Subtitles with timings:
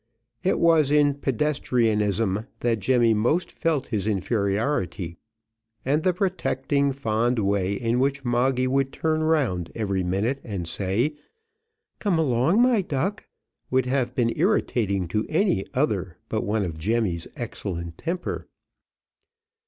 [0.41, 5.19] It was in pedestrianism that Jemmy most felt his inferiority,
[5.85, 11.13] and the protecting, fond way in which Moggy would turn round every minute and say,
[11.99, 13.27] "Come along, my duck,"
[13.69, 18.47] would have been irritating to any other but one of Jemmy's excellent temper.